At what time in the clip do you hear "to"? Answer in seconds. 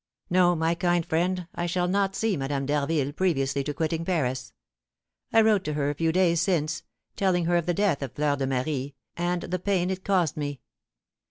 3.65-3.71, 5.65-5.73